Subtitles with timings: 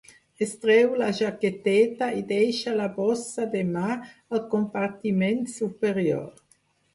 [0.43, 3.93] Es treu la jaqueteta i deixa la bossa de mà
[4.39, 6.27] al compartiment superior.